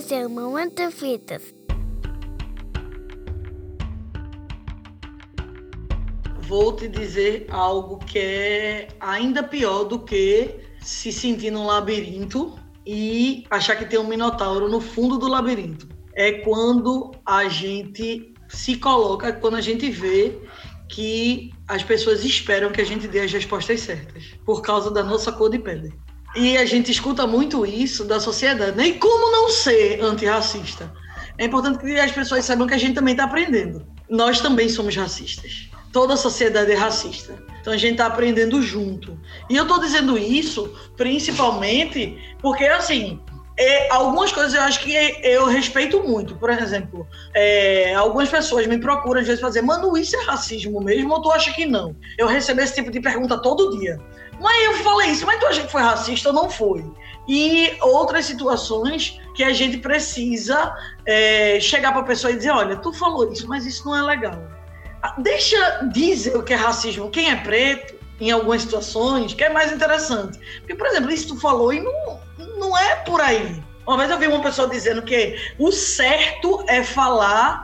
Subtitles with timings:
[0.00, 1.54] Esse é o Momento Fitas.
[6.40, 13.44] Vou te dizer algo que é ainda pior do que se sentir num labirinto e
[13.50, 15.86] achar que tem um minotauro no fundo do labirinto.
[16.14, 20.40] É quando a gente se coloca, quando a gente vê
[20.88, 25.30] que as pessoas esperam que a gente dê as respostas certas, por causa da nossa
[25.30, 25.92] cor de pele.
[26.36, 28.76] E a gente escuta muito isso da sociedade.
[28.76, 28.98] Nem né?
[28.98, 30.92] como não ser antirracista?
[31.36, 33.86] É importante que as pessoas saibam que a gente também está aprendendo.
[34.08, 35.68] Nós também somos racistas.
[35.92, 37.42] Toda a sociedade é racista.
[37.60, 39.18] Então a gente está aprendendo junto.
[39.48, 43.20] E eu estou dizendo isso principalmente porque, assim,
[43.60, 46.34] é, algumas coisas eu acho que eu respeito muito.
[46.36, 51.12] Por exemplo, é, algumas pessoas me procuram às vezes fazer, mano, isso é racismo mesmo
[51.12, 51.94] ou tu acha que não?
[52.16, 54.00] Eu recebo esse tipo de pergunta todo dia.
[54.40, 56.82] Mas eu falei isso, mas tu acha que foi racista ou não foi?
[57.28, 60.74] E outras situações que a gente precisa
[61.04, 64.02] é, chegar para a pessoa e dizer: olha, tu falou isso, mas isso não é
[64.02, 64.40] legal.
[65.02, 69.50] Ah, deixa dizer o que é racismo, quem é preto, em algumas situações, que é
[69.50, 70.38] mais interessante.
[70.60, 72.20] Porque, por exemplo, isso tu falou e não,
[72.60, 73.62] não é por aí.
[73.86, 77.62] Uma vez eu vi uma pessoa dizendo que o certo é falar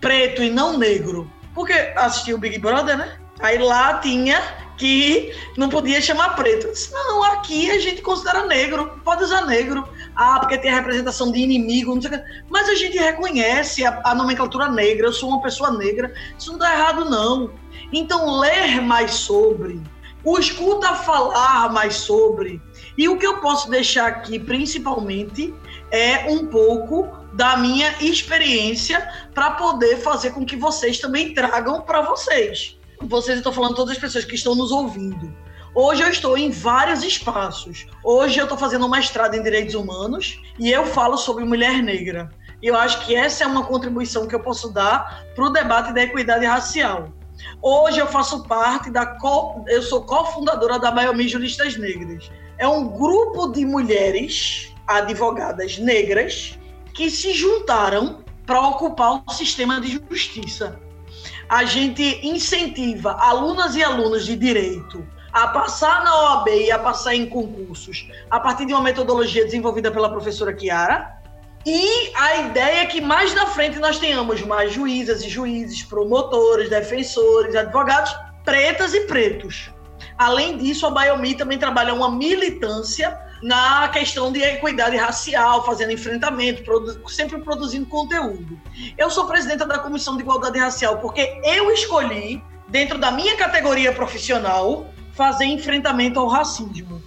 [0.00, 1.28] preto e não negro.
[1.54, 3.18] Porque assistiu o Big Brother, né?
[3.40, 4.40] Aí lá tinha
[4.76, 6.70] que não podia chamar preto.
[6.70, 9.88] disse, não, aqui a gente considera negro, pode usar negro.
[10.14, 12.24] Ah, porque tem a representação de inimigo, não sei o que.
[12.48, 16.58] Mas a gente reconhece a, a nomenclatura negra, eu sou uma pessoa negra, isso não
[16.58, 17.50] está errado, não.
[17.92, 19.80] Então, ler mais sobre,
[20.24, 22.60] o escuta falar mais sobre.
[22.96, 25.54] E o que eu posso deixar aqui, principalmente,
[25.90, 32.02] é um pouco da minha experiência para poder fazer com que vocês também tragam para
[32.02, 35.32] vocês vocês, estão falando todas as pessoas que estão nos ouvindo.
[35.74, 37.86] Hoje eu estou em vários espaços.
[38.02, 42.30] Hoje eu estou fazendo uma mestrado em Direitos Humanos e eu falo sobre mulher negra.
[42.62, 45.92] E eu acho que essa é uma contribuição que eu posso dar para o debate
[45.92, 47.12] da equidade racial.
[47.62, 49.64] Hoje eu faço parte da co...
[49.68, 52.30] eu sou cofundadora da Biomi Juristas Negras.
[52.58, 56.58] É um grupo de mulheres advogadas negras
[56.92, 60.78] que se juntaram para ocupar o sistema de justiça
[61.48, 67.14] a gente incentiva alunas e alunos de direito a passar na OAB e a passar
[67.14, 71.13] em concursos a partir de uma metodologia desenvolvida pela professora Kiara.
[71.66, 76.68] E a ideia é que mais na frente nós tenhamos mais juízas e juízes, promotores,
[76.68, 78.14] defensores, advogados,
[78.44, 79.70] pretas e pretos.
[80.18, 86.62] Além disso, a Biomi também trabalha uma militância na questão de equidade racial, fazendo enfrentamento,
[86.62, 88.60] produ sempre produzindo conteúdo.
[88.96, 93.92] Eu sou presidenta da Comissão de Igualdade Racial porque eu escolhi, dentro da minha categoria
[93.92, 97.02] profissional, fazer enfrentamento ao racismo.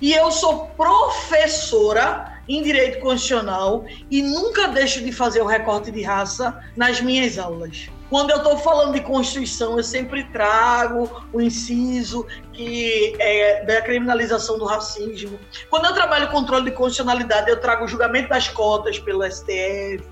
[0.00, 6.02] E eu sou professora em direito constitucional e nunca deixo de fazer o recorte de
[6.02, 7.88] raça nas minhas aulas.
[8.12, 14.58] Quando eu estou falando de Constituição, eu sempre trago o inciso que é da criminalização
[14.58, 15.40] do racismo.
[15.70, 20.04] Quando eu trabalho controle de constitucionalidade, eu trago o julgamento das cotas pelo STF,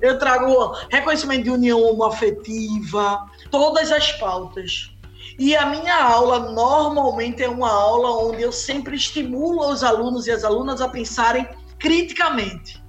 [0.00, 4.90] eu trago reconhecimento de união homoafetiva, todas as pautas.
[5.38, 10.30] E a minha aula normalmente é uma aula onde eu sempre estimulo os alunos e
[10.30, 12.82] as alunas a pensarem criticamente.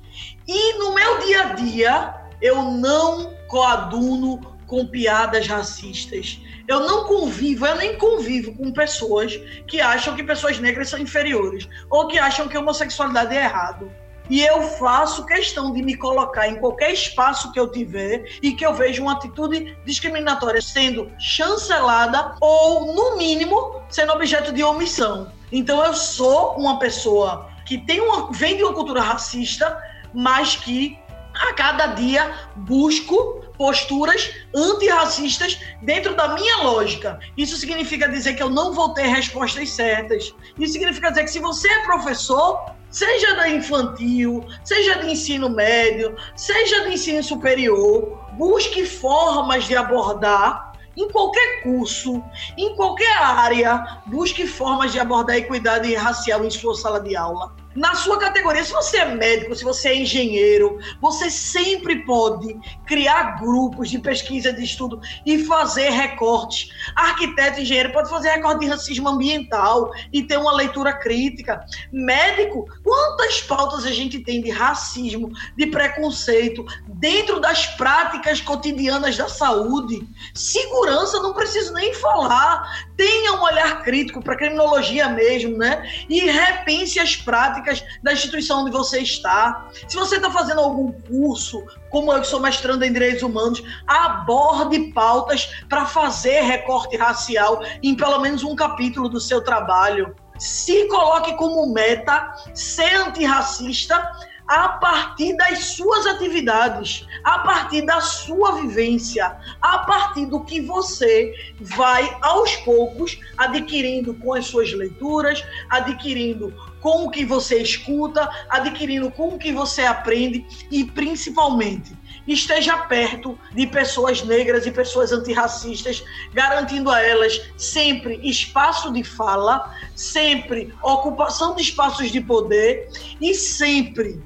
[0.47, 4.39] E no meu dia a dia, eu não coaduno
[4.69, 6.39] com piadas racistas.
[6.67, 9.35] Eu não convivo, eu nem convivo com pessoas
[9.67, 13.91] que acham que pessoas negras são inferiores ou que acham que homossexualidade é errado.
[14.29, 18.65] E eu faço questão de me colocar em qualquer espaço que eu tiver e que
[18.65, 25.31] eu veja uma atitude discriminatória sendo chancelada ou, no mínimo, sendo objeto de omissão.
[25.51, 29.81] Então eu sou uma pessoa que tem uma, vem de uma cultura racista,
[30.13, 30.97] mas que
[31.33, 37.19] a cada dia busco posturas antirracistas dentro da minha lógica.
[37.37, 40.33] Isso significa dizer que eu não vou ter respostas certas.
[40.57, 46.15] Isso significa dizer que se você é professor, seja da infantil, seja de ensino médio,
[46.35, 52.21] seja de ensino superior, busque formas de abordar em qualquer curso,
[52.57, 57.55] em qualquer área, busque formas de abordar a equidade racial em sua sala de aula
[57.75, 58.63] na sua categoria.
[58.63, 64.51] Se você é médico, se você é engenheiro, você sempre pode criar grupos de pesquisa,
[64.51, 66.69] de estudo e fazer recortes.
[66.95, 71.63] Arquiteto, engenheiro pode fazer recorte de racismo ambiental e ter uma leitura crítica.
[71.91, 79.27] Médico, quantas pautas a gente tem de racismo, de preconceito dentro das práticas cotidianas da
[79.27, 80.07] saúde?
[80.33, 85.89] Segurança, não preciso nem falar tenha um olhar crítico para a criminologia mesmo, né?
[86.09, 89.69] E repense as práticas da instituição onde você está.
[89.87, 94.91] Se você está fazendo algum curso, como eu que sou mestrando em direitos humanos, aborde
[94.91, 100.13] pautas para fazer recorte racial em pelo menos um capítulo do seu trabalho.
[100.37, 104.11] Se coloque como meta ser antirracista
[104.49, 111.31] a partir das suas atividades, a partir da sua vivência, a partir do que você
[111.61, 116.51] vai aos poucos adquirindo com as suas leituras, adquirindo
[116.81, 121.95] com o que você escuta, adquirindo com o que você aprende e principalmente
[122.27, 126.03] esteja perto de pessoas negras e pessoas antirracistas,
[126.33, 132.89] garantindo a elas sempre espaço de fala, sempre ocupação de espaços de poder
[133.21, 134.19] e sempre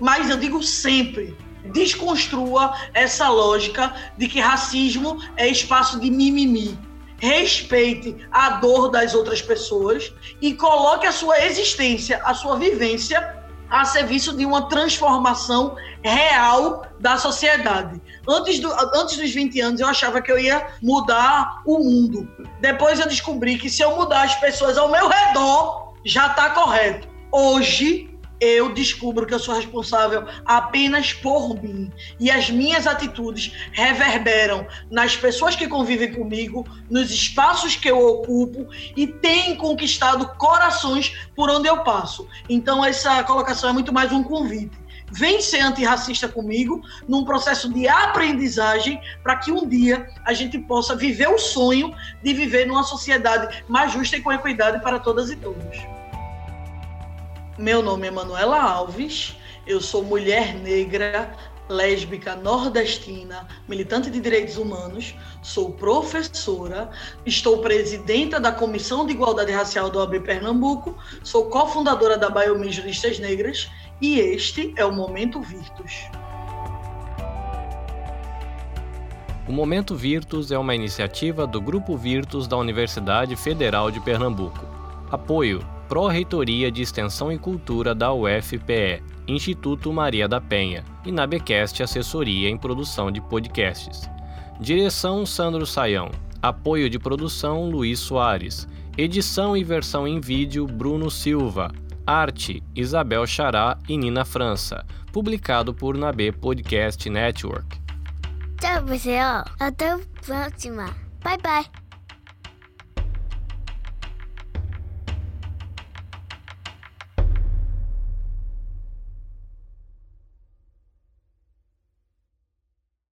[0.00, 1.36] mas eu digo sempre,
[1.72, 6.78] desconstrua essa lógica de que racismo é espaço de mimimi.
[7.18, 10.12] Respeite a dor das outras pessoas
[10.42, 17.16] e coloque a sua existência, a sua vivência a serviço de uma transformação real da
[17.16, 18.00] sociedade.
[18.28, 22.28] Antes, do, antes dos 20 anos, eu achava que eu ia mudar o mundo.
[22.60, 27.08] Depois eu descobri que se eu mudar as pessoas ao meu redor, já está correto.
[27.32, 31.90] Hoje, eu descubro que eu sou responsável apenas por mim.
[32.18, 38.66] E as minhas atitudes reverberam nas pessoas que convivem comigo, nos espaços que eu ocupo
[38.96, 42.28] e têm conquistado corações por onde eu passo.
[42.48, 44.84] Então, essa colocação é muito mais um convite.
[45.10, 50.96] Vem ser antirracista comigo num processo de aprendizagem para que um dia a gente possa
[50.96, 55.36] viver o sonho de viver numa sociedade mais justa e com equidade para todas e
[55.36, 55.93] todos.
[57.56, 61.32] Meu nome é Manuela Alves, eu sou mulher negra,
[61.68, 66.90] lésbica nordestina, militante de direitos humanos, sou professora,
[67.24, 73.20] estou presidenta da Comissão de Igualdade Racial do OAB Pernambuco, sou cofundadora da Biomin Juristas
[73.20, 76.08] Negras e este é o Momento Virtus.
[79.46, 84.66] O Momento Virtus é uma iniciativa do Grupo Virtus da Universidade Federal de Pernambuco.
[85.08, 91.80] Apoio Pró-Reitoria de Extensão e Cultura da UFPE, Instituto Maria da Penha, e na Becast
[91.84, 94.10] Assessoria em Produção de Podcasts.
[94.58, 96.10] Direção Sandro Saião.
[96.42, 98.66] Apoio de produção Luiz Soares.
[98.98, 101.70] Edição e versão em vídeo Bruno Silva.
[102.04, 104.84] Arte Isabel Chará e Nina França.
[105.12, 107.80] Publicado por Nabe Podcast Network.
[108.60, 109.44] Tchau, pessoal.
[109.60, 110.86] Até a próxima.
[111.22, 111.83] Bye, bye.